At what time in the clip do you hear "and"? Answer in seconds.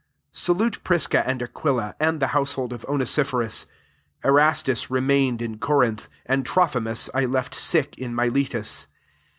1.27-1.43, 1.99-2.19, 6.25-6.43